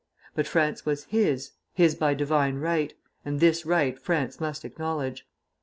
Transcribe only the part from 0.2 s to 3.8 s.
But France was his, his by divine right; and this